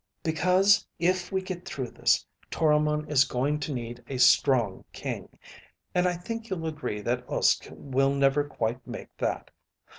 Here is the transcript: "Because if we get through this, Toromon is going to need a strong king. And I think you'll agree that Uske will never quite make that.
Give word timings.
"Because 0.23 0.83
if 0.97 1.31
we 1.31 1.43
get 1.43 1.63
through 1.63 1.91
this, 1.91 2.25
Toromon 2.49 3.07
is 3.07 3.23
going 3.23 3.59
to 3.59 3.71
need 3.71 4.03
a 4.09 4.17
strong 4.17 4.83
king. 4.93 5.29
And 5.93 6.07
I 6.07 6.13
think 6.13 6.49
you'll 6.49 6.65
agree 6.65 7.01
that 7.01 7.23
Uske 7.29 7.67
will 7.71 8.15
never 8.15 8.43
quite 8.43 8.87
make 8.87 9.15
that. 9.17 9.51